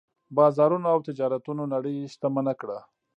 [0.37, 2.77] بازارونو او تجارتونو نړۍ شتمنه کړه.